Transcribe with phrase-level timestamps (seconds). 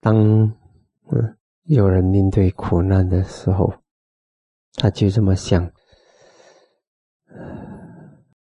[0.00, 0.16] 当
[1.12, 3.72] 嗯有人面对苦难的时候，
[4.74, 5.70] 他就这么想：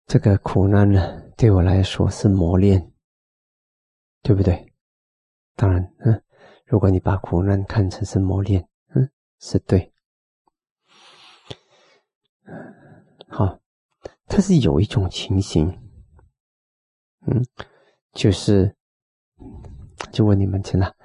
[0.06, 2.92] 这个苦难呢，对我来说是磨练，
[4.24, 4.74] 对不对？
[5.56, 6.24] 当然，嗯，
[6.66, 9.94] 如果你把苦难看成是磨练，嗯，是对。
[13.28, 13.60] 好，
[14.26, 15.68] 但是有一种情形，
[17.28, 17.46] 嗯，
[18.14, 18.76] 就是，
[20.12, 20.96] 就问你们，真的，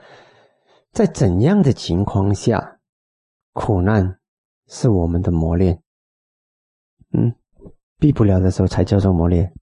[0.94, 2.78] 在怎样的情况下，
[3.52, 4.20] 苦难
[4.68, 5.82] 是我们的磨练？
[7.10, 7.34] 嗯，
[7.98, 9.52] 避不了的时候才叫做磨练。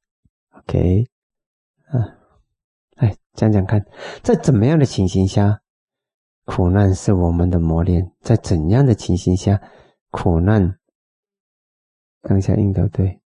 [0.51, 1.07] OK，
[1.87, 2.19] 啊，
[2.97, 3.83] 哎，讲讲看，
[4.23, 5.63] 在怎么样的情形下，
[6.45, 8.13] 苦难是我们的磨练？
[8.21, 9.59] 在怎样的情形下，
[10.11, 10.79] 苦难？
[12.21, 13.23] 当下应的对，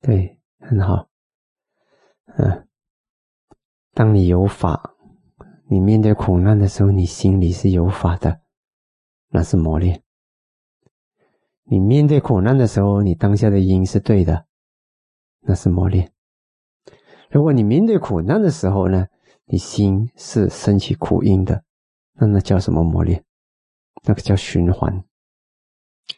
[0.00, 1.06] 对，很好。
[2.38, 2.66] 嗯，
[3.92, 4.89] 当你有法，
[5.70, 8.40] 你面对苦难的时候，你心里是有法的，
[9.28, 10.02] 那是磨练。
[11.62, 14.46] 你面对苦难的时候，你当下的因是对的，
[15.42, 16.12] 那是磨练。
[17.30, 19.06] 如果你面对苦难的时候呢，
[19.44, 21.62] 你心是升起苦因的，
[22.14, 23.24] 那那叫什么磨练？
[24.02, 25.04] 那个叫循环。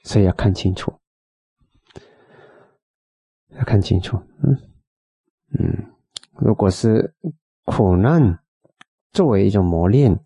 [0.02, 0.94] 所以要看清楚。
[3.50, 4.56] 要看清楚，嗯
[5.58, 5.92] 嗯，
[6.38, 7.14] 如果是
[7.66, 8.41] 苦难
[9.12, 10.18] 作为一种磨练，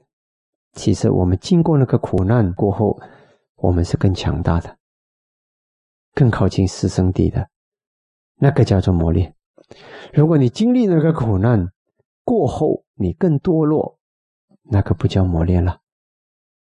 [0.73, 3.01] 其实我们经过那个苦难过后，
[3.56, 4.78] 我们是更强大的，
[6.15, 7.48] 更靠近师生地的，
[8.37, 9.34] 那个叫做磨练。
[10.15, 11.73] 如果你经历那个苦难
[12.25, 13.98] 过后，你更堕落，
[14.62, 15.81] 那个不叫磨练了。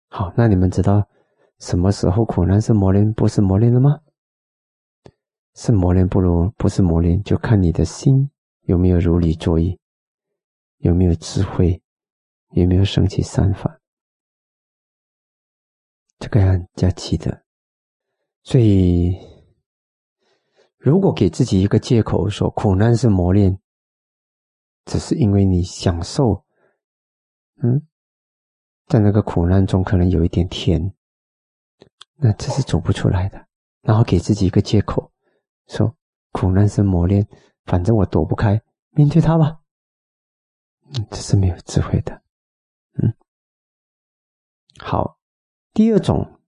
[0.09, 1.07] 好，那你们知道
[1.59, 3.99] 什么时候苦难是磨练，不是磨练了吗？
[5.53, 8.29] 是磨练不如不是磨练，就看你的心
[8.61, 9.79] 有没有如理作意，
[10.77, 11.81] 有没有智慧，
[12.61, 13.79] 有没有升起三法，
[16.19, 17.43] 这个要加记得。
[18.43, 19.15] 所以，
[20.77, 23.59] 如果给自己一个借口说苦难是磨练，
[24.85, 26.45] 只是因为你享受，
[27.61, 27.85] 嗯，
[28.87, 30.93] 在那个苦难中可能有一点甜，
[32.15, 33.47] 那这是走不出来的。
[33.81, 35.11] 然后给自己一个借口。
[35.67, 35.93] 说
[36.31, 37.27] 苦难是磨练，
[37.65, 38.61] 反正我躲不开，
[38.91, 39.59] 面对它吧。
[40.93, 42.21] 嗯，这是没有智慧的。
[44.79, 45.17] 好，
[45.73, 46.39] 第二种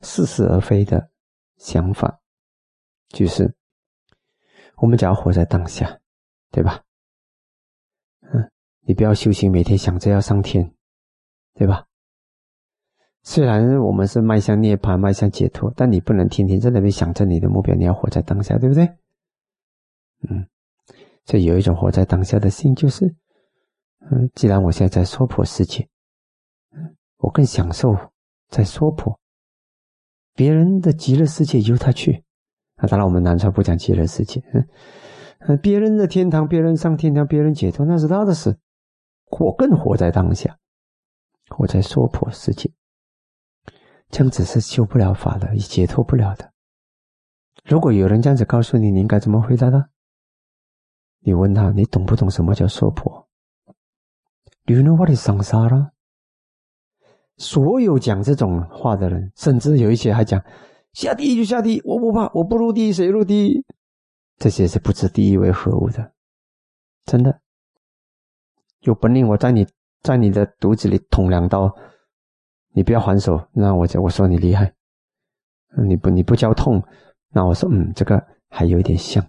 [0.00, 1.10] 似是而非的
[1.56, 2.20] 想法，
[3.08, 3.54] 就是
[4.76, 6.00] 我们只要活在当下，
[6.50, 6.82] 对吧？
[8.22, 8.50] 嗯，
[8.80, 10.74] 你不要修行，每天想着要上天，
[11.54, 11.86] 对吧？
[13.22, 17.72] 虽然我们是迈向涅槃、迈向解脱，但你不能天天在那边想着你的目标。
[17.76, 18.84] 你要活在当下，对不对？
[20.28, 20.48] 嗯，
[21.24, 23.14] 所以有一种活在当下的心，就是，
[24.00, 25.88] 嗯，既然我现在在娑婆世界，
[27.22, 27.96] 我更享受
[28.48, 29.16] 在娑婆，
[30.34, 32.24] 别人的极乐世界由他去。
[32.76, 34.42] 啊，当然我们南传不讲极乐世界，
[35.38, 38.58] 嗯， 别人的天堂，别人上天堂，别人解脱，那是他的事。
[39.38, 40.58] 我更活在当下，
[41.48, 42.72] 活在娑婆世界。
[44.08, 46.52] 这样子是修不了法的，也解脱不了的。
[47.64, 49.84] 如果有人这样子告诉你，你应该怎么回答呢？
[51.20, 53.28] 你问他，你懂不懂什么叫娑婆
[54.66, 55.91] ？Do you know what is samsara？
[57.36, 60.42] 所有讲这种话的人，甚至有一些还讲
[60.92, 63.64] 下地狱就下地狱，我不怕，我不入地狱谁入地狱？
[64.38, 66.12] 这些是不知地狱为何物的，
[67.04, 67.40] 真的。
[68.80, 69.66] 有本领，我在你
[70.02, 71.74] 在你的肚子里捅两刀。
[72.74, 74.74] 你不要还手，那我就我说你厉害。
[75.86, 76.82] 你不你不叫痛，
[77.28, 79.22] 那我说嗯，这个还有一点像，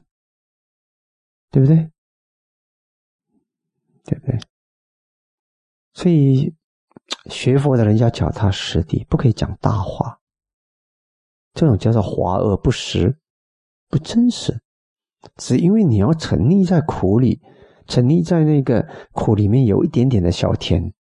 [1.51, 1.91] 对不对？
[4.05, 4.39] 对不对？
[5.93, 6.55] 所以
[7.29, 10.19] 学佛的人要脚踏实地，不可以讲大话。
[11.53, 13.17] 这种叫做华而不实，
[13.89, 14.61] 不真实。
[15.37, 17.41] 只因为你要沉溺在苦里，
[17.87, 20.93] 沉溺在那个苦里面，有一点点的小甜。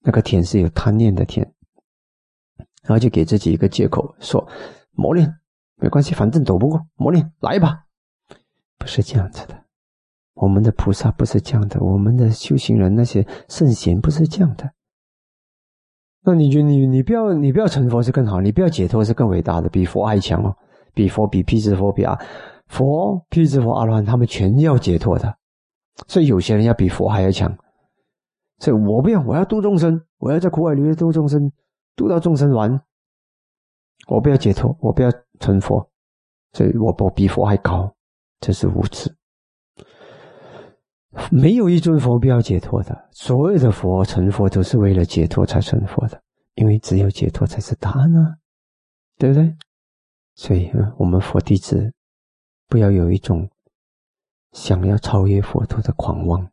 [0.00, 1.54] 那个甜是有贪念的甜，
[2.82, 4.48] 然后就给自己一个借口说
[4.90, 5.32] 磨练
[5.76, 7.84] 没关系，反正躲不过磨练来吧，
[8.78, 9.61] 不是这样子的。
[10.34, 14.72] 我们的菩萨不是这样的，我们的修行人那些圣贤不是这样的。
[16.24, 20.56] 那你就你你不要你不要成佛是更好，你不要解脱是更伟大的，比佛还强哦，
[20.94, 22.18] 比佛比辟支佛比啊
[22.68, 25.36] 佛辟支佛阿罗汉他们全要解脱的，
[26.06, 27.52] 所以有些人要比佛还要强。
[28.58, 31.50] 所以我不要，我要度众生，我要在苦海里面度众生，
[31.96, 32.80] 度到众生完，
[34.06, 35.90] 我不要解脱，我不要成佛，
[36.52, 37.92] 所以我我比佛还高，
[38.38, 39.12] 这是无知。
[41.30, 46.22] 没有一尊佛不要解脱的，所有的佛成佛都是为了解脱才成佛的，
[46.54, 48.38] 因为只有解脱才是答案啊，
[49.18, 49.54] 对不对？
[50.34, 51.92] 所以，我们佛弟子
[52.66, 53.50] 不要有一种
[54.52, 56.50] 想要超越佛陀的狂妄，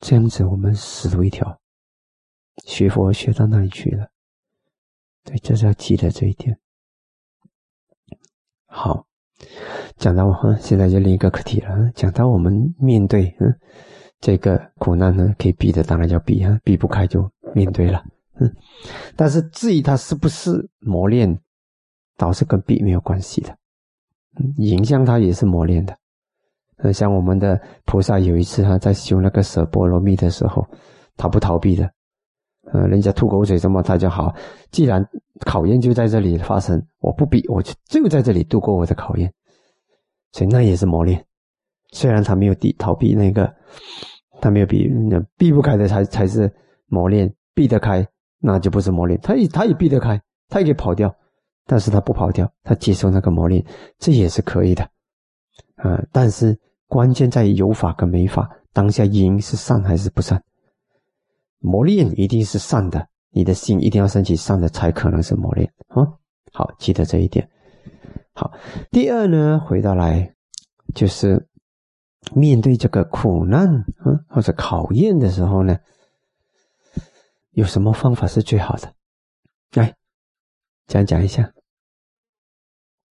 [0.00, 1.58] 这样子我们死路一条，
[2.66, 4.10] 学佛学到哪里去了？
[5.24, 6.60] 对，这是要记得这一点。
[8.66, 9.06] 好。
[9.96, 11.68] 讲到哈，现在就另一个课题了。
[11.94, 13.54] 讲到我们面对嗯
[14.20, 18.02] 这个苦难呢，可以避的当然要避啊，避不开就面对了。
[18.40, 18.50] 嗯，
[19.14, 21.38] 但是至于它是不是磨练，
[22.16, 23.56] 倒是跟避没有关系的。
[24.38, 25.96] 嗯，影响它也是磨练的。
[26.78, 30.66] 嗯，像我们的菩萨有一次哈，在修那个舍波罗蜜的时候，
[31.16, 31.90] 他不逃避的。
[32.72, 34.34] 嗯，人家吐口水什么，他就好。
[34.70, 35.06] 既然
[35.40, 39.32] 考验就在这里发生，我不比，我就就在这里度过我的考验。
[40.32, 41.24] 所以那也是磨练，
[41.92, 43.54] 虽然他没有避逃避那个，
[44.40, 44.88] 他没有避，
[45.36, 46.52] 避不开的才才是
[46.86, 48.06] 磨练，避得开
[48.38, 49.18] 那就不是磨练。
[49.20, 51.14] 他也他也避得开，他也可以跑掉，
[51.64, 53.64] 但是他不跑掉，他接受那个磨练，
[53.98, 54.84] 这也是可以的，
[55.76, 56.02] 啊！
[56.12, 60.42] 但是关键在于有法跟没法，当下因是善还是不善？
[61.60, 66.04] 磨练一定是善的，你的心一定要升起善的，才可能是磨练啊！
[66.52, 67.50] 好，记得这一点。
[68.32, 68.52] 好，
[68.90, 70.34] 第二呢，回到来
[70.94, 71.48] 就是
[72.34, 73.66] 面对这个苦难
[73.98, 75.78] 啊或者考验的时候呢，
[77.50, 78.94] 有什么方法是最好的？
[79.72, 79.96] 来，
[80.86, 81.52] 讲讲一下。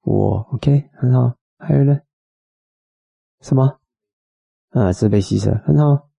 [0.02, 2.00] 我 OK 很好，还有呢？
[3.42, 3.80] 什么？
[4.70, 6.10] 啊，自卑牺牲很好，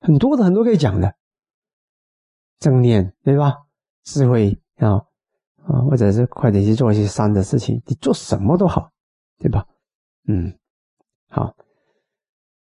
[0.00, 1.14] 很多的很多可以讲的，
[2.58, 3.54] 正念对吧？
[4.04, 5.04] 智慧啊。
[5.68, 8.90] 啊，或者是快点去做一些善的事情，你做什么都好，
[9.38, 9.66] 对吧？
[10.26, 10.58] 嗯，
[11.28, 11.54] 好，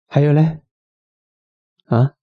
[0.07, 0.61] 还有呢？
[1.87, 2.15] 啊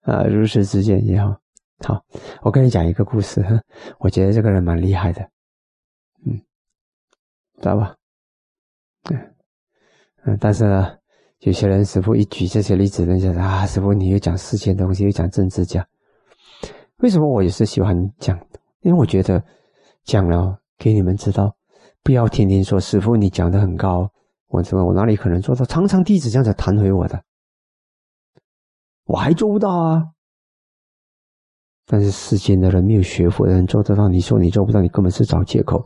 [0.00, 1.40] 啊，如实之见也好，
[1.86, 2.04] 好，
[2.42, 3.62] 我跟你讲一个故事哈，
[4.00, 5.22] 我觉得这个人蛮厉害的，
[6.26, 6.42] 嗯，
[7.58, 7.94] 知道吧？
[9.12, 9.34] 嗯
[10.24, 10.98] 嗯，但是呢，
[11.38, 15.86] 有些人师傅一举这些例子，人家说啊，师傅你又讲世间东西，又讲政治家，
[17.02, 18.38] 为什么我也是喜欢讲？
[18.80, 19.42] 因为我觉得。
[20.02, 21.54] 讲了给你们知道，
[22.02, 24.10] 不要天天说师傅你讲的很高，
[24.48, 25.62] 我怎么我哪里可能做到？
[25.66, 27.22] 常常弟子这样子弹回我的，
[29.04, 30.02] 我还做不到啊。
[31.86, 35.84] 但是世间的人没有学佛的人做得到，你说你做不到，你根本是找借口。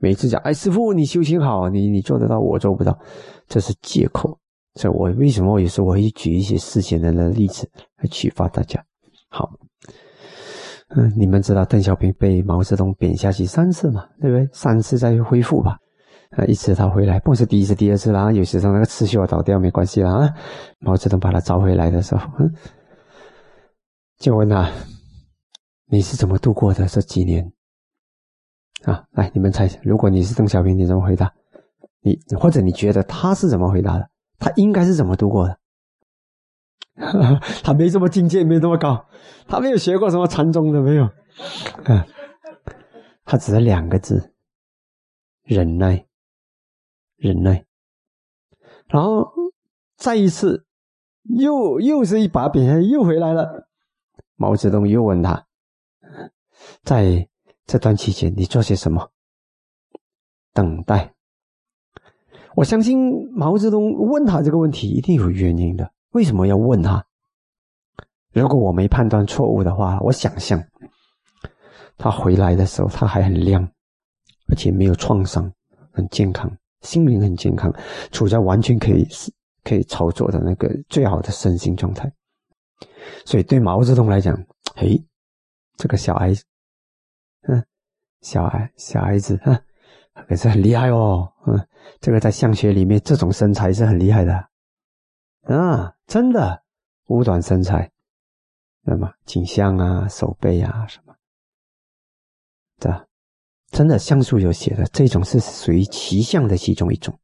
[0.00, 2.98] 每次讲哎师傅你修行好，你你做得到，我做不到，
[3.46, 4.40] 这是借口。
[4.74, 8.82] 所以我为什么我有时候我会举一些世间人的例子来启发大家？
[9.28, 9.52] 好。
[10.96, 14.06] 嗯，你们知道邓小平被毛泽东贬下去三次嘛？
[14.20, 14.48] 对不对？
[14.52, 15.76] 三次再恢复吧。
[16.30, 18.30] 啊，一次他回来，不是第一次、第二次啦。
[18.32, 20.12] 有时候那个刺绣倒掉没关系啦。
[20.12, 20.34] 啊，
[20.80, 22.52] 毛泽东把他招回来的时候，嗯，
[24.18, 24.70] 就问他
[25.90, 27.50] ：“你是怎么度过的这几年？”
[28.84, 31.32] 啊，来，你们猜一下，如果你是邓小平，你怎么回答？
[32.00, 34.08] 你或者你觉得他是怎么回答的？
[34.38, 35.57] 他应该是怎么度过的？
[37.62, 39.08] 他没这么境界，没这么高，
[39.46, 41.04] 他没有学过什么禅宗的，没有。
[41.04, 42.06] 啊，
[43.24, 44.34] 他只是两个字：
[45.42, 46.06] 忍耐，
[47.16, 47.64] 忍耐。
[48.88, 49.30] 然后
[49.96, 50.66] 再一次，
[51.22, 53.68] 又又是一把柄，又回来了。
[54.34, 55.46] 毛泽东又问他，
[56.82, 57.28] 在
[57.66, 59.10] 这段期间你做些什么？
[60.52, 61.14] 等待。
[62.56, 65.92] 我相信毛泽东问他这个问题，一定有原因的。
[66.12, 67.04] 为什么要问他？
[68.32, 70.62] 如果我没判断错误的话，我想象
[71.96, 73.62] 他回来的时候，他还很亮，
[74.48, 75.52] 而且没有创伤，
[75.92, 76.50] 很健康，
[76.82, 77.72] 心灵很健康，
[78.12, 79.06] 处在完全可以
[79.64, 82.10] 可以操作的那个最好的身心状态。
[83.24, 84.36] 所以对毛泽东来讲，
[84.76, 85.02] 嘿，
[85.76, 86.32] 这个小孩，
[87.48, 87.64] 嗯，
[88.20, 89.60] 小孩小孩子啊，
[90.28, 91.68] 可是很厉害哦，嗯，
[92.00, 94.34] 这个在相学里面，这种身材是很厉害的。
[95.42, 96.64] 啊，真的，
[97.08, 97.92] 五短身材，
[98.80, 101.14] 那么颈项啊、手背啊什么，
[102.78, 103.06] 的，
[103.66, 107.20] 真的像素有写的，这种是属于奇相的其中一种。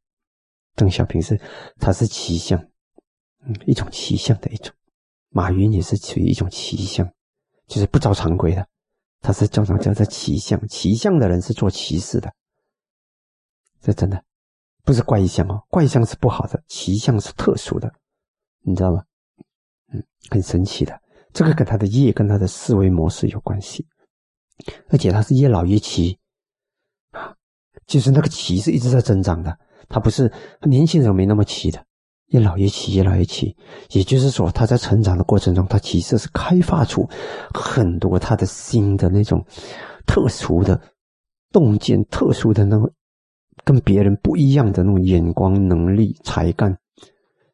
[0.75, 1.41] 邓小平是，
[1.79, 2.59] 他是奇相，
[3.43, 4.71] 嗯，一种奇相的一种。
[5.29, 7.11] 马云也是属于一种奇相，
[7.65, 8.67] 就是不着常规的，
[9.19, 10.67] 他是叫什么叫做奇相？
[10.67, 12.31] 奇相的人是做奇事的，
[13.81, 14.23] 这真的
[14.83, 17.91] 不是怪相哦，怪相是不好的，奇相是特殊的。
[18.65, 19.03] 你知道吗？
[19.93, 20.99] 嗯，很神奇的，
[21.31, 23.85] 这个跟他的业、跟他的思维模式有关系，
[24.89, 26.17] 而且他是越老越奇
[27.11, 27.35] 啊，
[27.85, 29.57] 就是那个奇是一直在增长的，
[29.87, 30.31] 他不是
[30.63, 31.85] 年轻人没那么奇的，
[32.29, 33.55] 越老越齐，越老越齐。
[33.91, 37.07] 也就是说，他在成长的过程中，他其实是开发出
[37.53, 39.45] 很多他的新的那种
[40.07, 40.81] 特殊的
[41.51, 42.91] 洞见、特殊的那种
[43.63, 46.75] 跟别人不一样的那种眼光、能力、才干。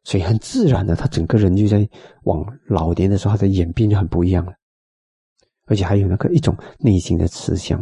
[0.04, 1.88] 所以很自然的，他整个人就在
[2.24, 4.52] 往老年的时候，他的演变就很不一样了。
[5.66, 7.80] 而且还有那个一种内心的慈祥，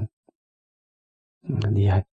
[1.49, 2.05] 嗯，很厉害。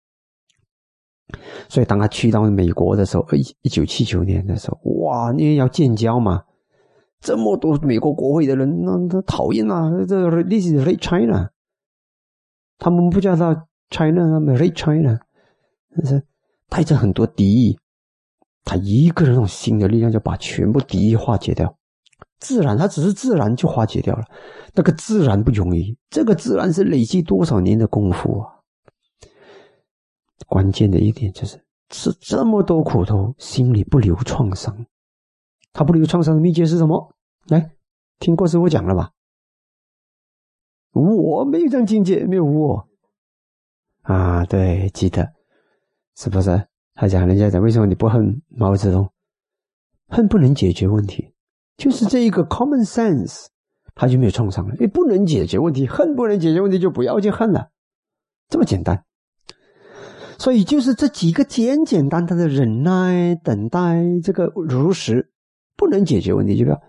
[1.68, 6.42] 所以当他去到美国的时候，一一九七九年的时候，哇，因为要建交嘛，
[7.20, 11.52] 这么多美国国会的人，那那讨厌啊，这 this is Red China，
[12.78, 15.20] 他们不叫他 China，他们 Red China，
[15.94, 16.26] 但是
[16.70, 17.78] 带着很多敌意。
[18.68, 21.78] 他一个人那种新的力量，就把全部敌意化解掉。
[22.38, 24.26] 自然，他只是自然就化解掉了。
[24.74, 28.60] 那个自然不容易，这个自然是累积多少年的功夫啊！
[30.48, 34.86] 关键的一点就是吃这么多苦头，心里不留创伤。
[35.72, 37.16] 他不留创伤的秘诀是什么？
[37.48, 37.72] 来，
[38.20, 39.12] 听郭师傅讲了吧？
[40.92, 42.90] 我没有这样境界，没有我
[44.02, 44.44] 啊！
[44.46, 45.32] 对，记得
[46.16, 46.68] 是不是？
[47.00, 49.08] 他讲人家讲为什么你不恨毛泽东？
[50.08, 51.32] 恨不能解决问题，
[51.78, 53.46] 就是这一个 common sense，
[53.94, 54.74] 他就没有创伤了。
[54.80, 57.70] 你不能解决问题，恨不能解决问题，就不要去恨了，
[58.50, 59.04] 这么简单。
[60.40, 65.32] 所以就是这几个简简单单的忍耐、等待，这个如实
[65.76, 66.82] 不能解决问题，就不要，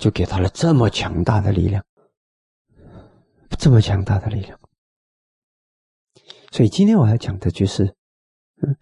[0.00, 1.84] 就给他了这么强大的力量，
[3.56, 4.58] 这么强大的力量。
[6.50, 7.94] 所以今天我要讲的就是。
[8.62, 8.76] 嗯，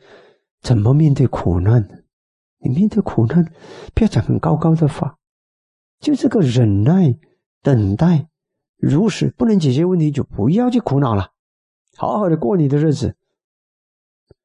[0.60, 2.04] 怎么面对苦难？
[2.58, 3.44] 你面对苦难，
[3.94, 5.18] 不要讲很高高的话，
[5.98, 7.18] 就这个忍耐、
[7.60, 8.28] 等待、
[8.76, 11.30] 如实，不能解决问题就不要去苦恼了，
[11.96, 13.16] 好好的过你的日子。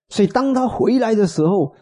[0.10, 1.75] 所以当他回来的时候，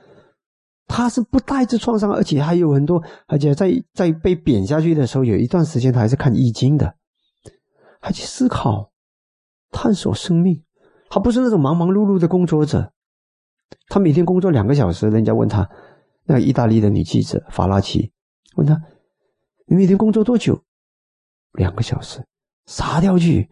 [0.87, 6.95] 他是不带着创伤，而且还有很多，而且在在被贬下去的时候，有一段时间他还是看易经的，
[8.01, 8.91] 还去思考、
[9.71, 10.63] 探索生命。
[11.07, 12.91] 他不是那种忙忙碌碌的工作者。
[13.87, 15.69] 他每天工作两个小时，人家问他，
[16.23, 18.11] 那个意大利的女记者法拉奇
[18.55, 18.81] 问他
[19.67, 20.63] ：“你每天工作多久？”
[21.53, 22.25] 两个小时，
[22.65, 23.49] 杀掉去！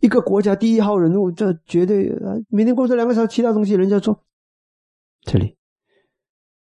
[0.00, 2.10] 一个国家第一号人物，这绝对
[2.48, 4.24] 每天工作两个小时，其他东西人家做。
[5.22, 5.56] 这里，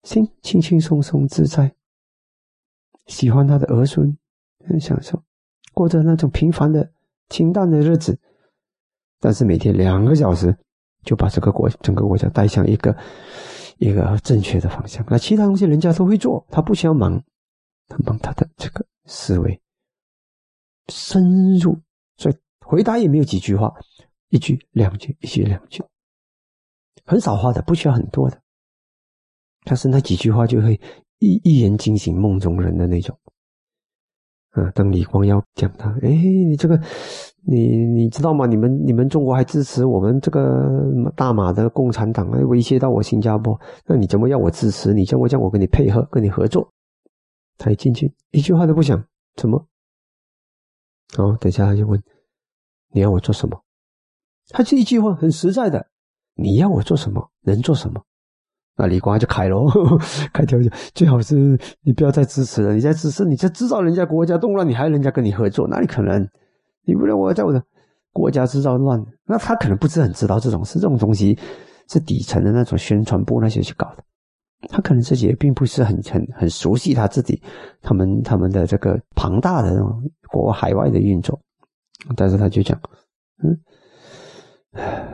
[0.04, 1.76] 心轻轻松松自在，
[3.06, 4.18] 喜欢他的儿孙，
[4.66, 5.22] 很享受，
[5.74, 6.92] 过着那种平凡的、
[7.30, 8.18] 清淡的日子，
[9.20, 10.58] 但是每天两个小时。
[11.08, 12.94] 就把这个国整个国家带向一个
[13.78, 15.06] 一个正确的方向。
[15.10, 17.24] 那其他东西人家都会做，他不需要忙，
[17.88, 19.58] 他忙他的这个思维
[20.90, 21.80] 深入，
[22.18, 23.74] 所以回答也没有几句话，
[24.28, 25.82] 一句两句，一句两句，
[27.06, 28.42] 很少话的，不需要很多的，
[29.64, 30.78] 但是那几句话就会
[31.20, 33.18] 一 一言惊醒梦中人的那种。
[34.56, 36.78] 嗯，当李光耀讲他，哎，你这个。
[37.50, 38.46] 你你知道吗？
[38.46, 40.84] 你们你们中国还支持我们这个
[41.16, 44.94] 大马的共产党，来威胁到我新加坡，那你怎么要我支持？
[44.94, 46.74] 你叫我叫我跟你配合，跟你合作？
[47.58, 49.02] 他一进去一句话都不讲，
[49.38, 49.66] 怎么？
[51.18, 52.04] 哦，等下他就问
[52.92, 53.58] 你要我做什么？
[54.50, 55.88] 他这一句话很实在的，
[56.36, 57.32] 你要我做什么？
[57.44, 58.04] 能做什么？
[58.76, 59.58] 那李光就开了，
[60.34, 66.28] 开条件，最好是你不要再支持了，你再支持，你再制造人家国家动乱，你还人家跟你合作，哪里可能？
[66.88, 67.62] 你不能我在我的
[68.14, 71.38] 国家制造乱，那他可能不是很知道这种事，这种东西
[71.90, 74.04] 是底层的那种宣传部那些去搞的，
[74.70, 77.44] 他可能自己也并不是很很很熟悉他自己
[77.82, 81.38] 他们他们的这个庞大的那种国海外的运作，
[82.16, 82.80] 但是他就讲，
[83.44, 83.60] 嗯，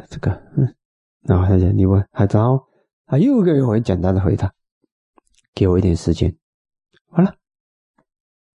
[0.08, 0.76] 这个嗯，
[1.24, 2.64] 然后他讲你问海涛，
[3.08, 4.54] 他又给我很简单的回答，
[5.56, 6.34] 给我一点时间，
[7.10, 7.34] 完了，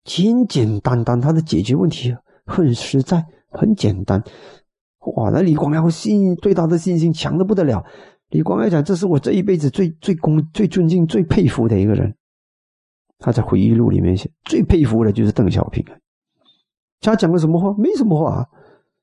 [0.04, 2.14] 简简单单他的解决问题。
[2.46, 4.22] 很实在，很简单。
[5.16, 7.84] 哇，那李光耀信对他的信心强的不得了。
[8.30, 12.14] 李光耀讲：“这是我这一辈子最最恭、最尊敬、最佩服的一个人。”
[13.18, 15.84] 他在回忆录里面写：“最佩服的就是邓小平。”
[17.00, 17.72] 他讲了什么话？
[17.78, 18.48] 没什么话，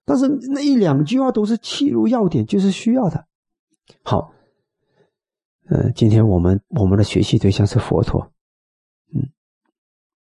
[0.03, 3.25] 但是那一两句话都是切入要点，就是需要的。
[4.03, 4.33] 好，
[5.69, 8.32] 呃，今天我们我们的学习对象是佛陀。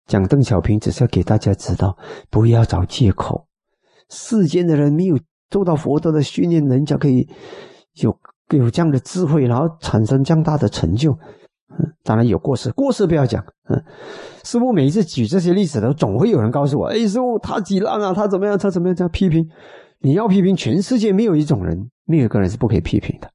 [0.10, 1.96] 讲邓小平，只是要给大家知道，
[2.32, 3.46] 不要找借口。
[4.10, 5.18] 世间的人没有
[5.52, 7.30] 受到佛陀的训练，人家可以
[8.02, 11.12] 有有这样的智慧，然后产生这样大的成就。
[11.72, 13.46] 嗯，当然有过失，过失不要讲。
[13.70, 13.80] 嗯，
[14.44, 19.48] 师傅每一次举这些例子的，总会有人告诉我：“哎，师傅他几烂啊，他怎么样，他怎么样？”这样批评，
[20.00, 23.30] 你要批评，全世界没有一种人，没有一个人是不可以批评的。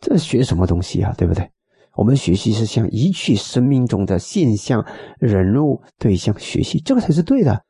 [0.00, 1.14] 这学什么东西啊？
[1.16, 1.50] 对不对？
[1.98, 4.86] 我们学习是向一切生命中的现象、
[5.18, 7.64] 人物、对象学习，这个才是对的。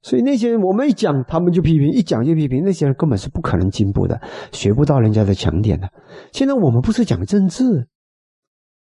[0.00, 4.20] 所以那些人，我们一讲，他们就批评；一讲就批评，那些人根本是不可能进步的，
[4.52, 5.90] 学不到人家的强点的。
[6.30, 7.88] 现在我们不是讲政治，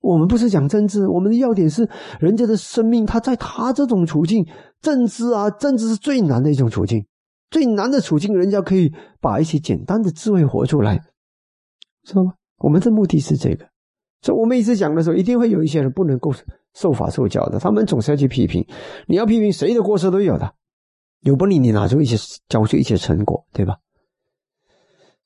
[0.00, 4.44] 我们不是讲政治，我们的要点是人家的生命，他在他这种处境，
[4.80, 7.06] 政治啊，政治是最难的一种处境，
[7.48, 10.98] 最难的处境，人家可以把一些简单的智慧活出来，
[12.02, 12.32] 知道吗？
[12.58, 13.69] 我们的目的是这个。
[14.22, 16.32] 所以我们一直讲的时候，一定会有一些人不能够
[16.74, 18.66] 受法受教的，他们总是要去批评。
[19.06, 20.52] 你要批评谁的过失都有的，
[21.20, 22.16] 有不利你拿出一些
[22.48, 23.76] 交出一些成果，对吧？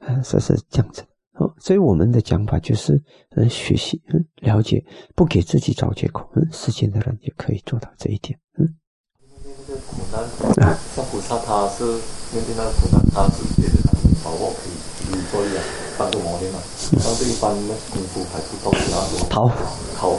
[0.06, 1.02] 嗯，是是这样子。
[1.34, 3.02] 哦，所以我们的讲法就是，
[3.36, 4.84] 嗯，学习，嗯，了解，
[5.16, 6.30] 不给自己找借口。
[6.36, 8.38] 嗯，世间的人也可以做到这一点。
[8.58, 8.68] 嗯。
[9.26, 10.76] 那个苦难
[11.10, 13.90] 菩萨他是面对那个苦难，他是觉得他
[14.22, 14.74] 把握可以
[15.34, 15.62] 如做一样。
[15.96, 16.58] 当个磨练嘛，
[16.90, 19.48] 当这一般的功夫还不到，然后逃
[19.96, 20.18] 逃。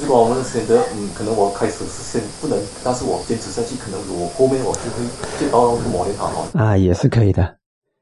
[0.00, 5.04] 如果我们选择，嗯，可能我开始是先不能，但是我坚持下去，可能我后面我就会
[5.40, 6.30] 就到磨练好。
[6.54, 7.56] 啊，也是可以的，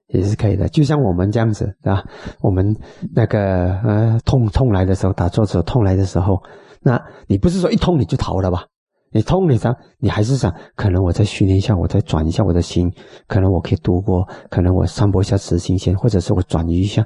[0.09, 0.68] 也是可以的。
[0.68, 2.04] 就像我们这样子，啊，
[2.42, 2.76] 我们
[3.14, 6.37] 那个呃痛痛来的时候，打坐者痛来的时候，
[6.82, 8.66] 那你不是说一痛你就逃了吧？
[9.12, 12.92] 你痛，你想，你还是想，可能我再训练一下，我再转一下我的心，
[13.26, 17.04] 可能我可以度过，可能我散播一下慈心线，或者是我转移一下，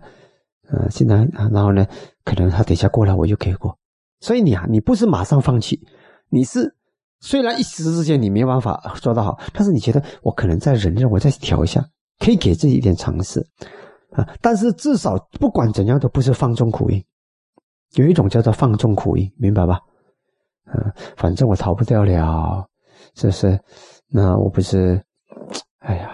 [0.68, 1.86] 呃，现在啊，然后呢，
[2.22, 3.78] 可能他等一下过来，我就给过。
[4.20, 5.80] 所以你啊，你不是马上放弃，
[6.28, 6.76] 你是
[7.20, 11.82] 虽然一时之间你没办法做得好，但是你觉得我可能再忍忍，我再调一下，
[12.18, 13.40] 可以给自己一点尝试
[14.10, 14.28] 啊。
[14.42, 17.02] 但是至少不管怎样都不是放纵苦因，
[17.94, 19.80] 有一种叫做放纵苦因，明白吧？
[20.66, 22.66] 嗯，反正我逃不掉了，
[23.14, 23.58] 是不是？
[24.08, 25.00] 那我不是，
[25.80, 26.10] 哎呀，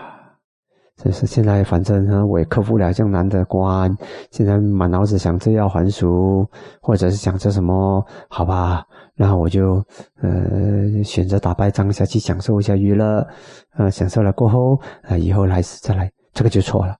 [0.96, 3.94] 这是现在反正呢，我也克服不了这样难的关，
[4.30, 6.46] 现在满脑子想着要还俗，
[6.80, 8.84] 或者是想着什么，好吧？
[9.14, 9.84] 然后我就
[10.22, 13.26] 呃选择打败仗下去享受一下娱乐，
[13.76, 16.96] 呃，享受了过后啊，以后来世再来，这个就错了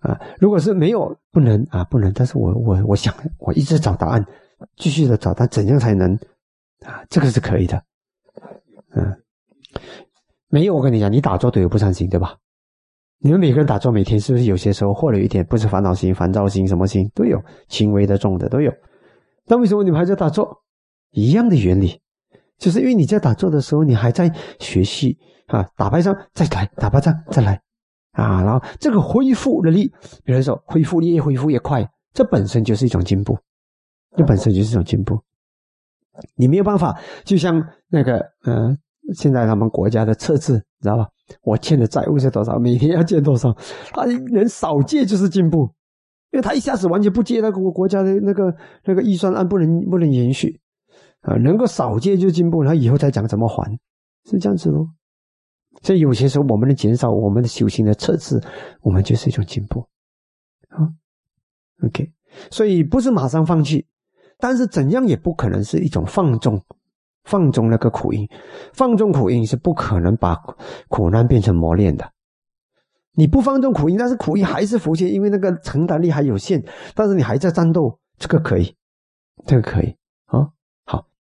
[0.00, 0.20] 啊！
[0.38, 4.22] 如果是没有不能啊，不能，但是我我我想我一直找答案，
[4.76, 6.18] 继续的找，但怎样才能？
[6.84, 7.82] 啊，这个是可以的，
[8.94, 9.22] 嗯，
[10.48, 12.36] 没有我跟你讲，你打坐都有不善心，对吧？
[13.18, 18.72] 你们每个人打坐，每天是不是有些时候或者有一点不是烦恼心、烦躁心，什么心都有，轻微的、重的都有。
[19.46, 20.62] 那为什么你们还在打坐？
[21.10, 22.00] 一样的原理，
[22.58, 27.60] 就是因为你在打坐的时候，你还在学习啊，打败仗再来，打败仗再来
[28.12, 29.92] 啊，然后这个恢复的力，
[30.24, 33.38] 比如说恢复力越恢复越快，这本身就是一种进步，
[34.16, 35.20] 这本身就是一种进步。
[36.36, 38.76] 你没有办法，就像那个，嗯，
[39.14, 41.08] 现在他们国家的测字，知道吧？
[41.42, 42.58] 我欠的债务是多少？
[42.58, 43.52] 每天要借多少？
[43.92, 45.70] 他能少借就是进步，
[46.30, 50.60] 因为他一下子完全不借那个国家的那个那个预算案，不能不能延续
[51.22, 51.34] 啊。
[51.36, 53.78] 能够少借就进步，然后以后再讲怎么还，
[54.26, 54.86] 是这样子咯。
[55.80, 58.38] 所以有些时候我们能减少我们的修行的测试，
[58.82, 59.80] 我们就是一种进步
[60.68, 60.92] 啊。
[61.82, 62.12] OK，
[62.50, 63.86] 所以不是马上放弃。
[64.42, 66.60] 但是怎样也不可能是一种放纵，
[67.22, 68.28] 放纵那个苦因，
[68.72, 70.34] 放纵苦因是不可能把
[70.88, 72.10] 苦难变成磨练的。
[73.14, 76.60] 你不放纵苦因，但是苦因还是浮现，因为那个承担力还有限。
[76.92, 78.74] 但是你还在战斗，这个可以，
[79.46, 80.48] 这个可以啊。